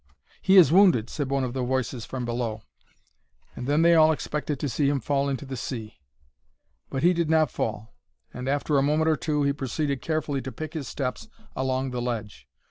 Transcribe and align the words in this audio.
"He 0.41 0.57
is 0.57 0.71
wounded," 0.71 1.11
said 1.11 1.29
one 1.29 1.43
of 1.43 1.53
the 1.53 1.63
voices 1.63 2.05
from 2.07 2.25
below; 2.25 2.63
and 3.55 3.67
then 3.67 3.83
they 3.83 3.93
all 3.93 4.11
expected 4.11 4.59
to 4.59 4.67
see 4.67 4.89
him 4.89 4.99
fall 4.99 5.29
into 5.29 5.45
the 5.45 5.55
sea. 5.55 5.99
But 6.89 7.03
he 7.03 7.13
did 7.13 7.29
not 7.29 7.51
fall, 7.51 7.93
and 8.33 8.49
after 8.49 8.79
a 8.79 8.81
moment 8.81 9.09
or 9.11 9.15
two, 9.15 9.43
he 9.43 9.53
proceeded 9.53 10.01
carefully 10.01 10.41
to 10.41 10.51
pick 10.51 10.73
his 10.73 10.87
steps 10.87 11.29
along 11.55 11.91
the 11.91 12.01
ledge. 12.01 12.47